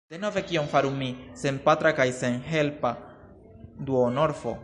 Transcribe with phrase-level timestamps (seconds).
[0.13, 1.09] Denove kion faru mi,
[1.41, 2.95] senpatra kaj senhelpa
[3.91, 4.57] duonorfo?